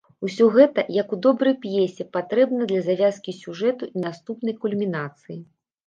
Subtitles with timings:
[0.27, 5.43] Усё гэта, як у добрай п'есе, патрэбна для завязкі сюжэту і наступнай кульмінацыі.